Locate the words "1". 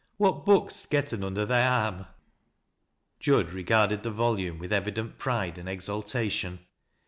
1.97-2.07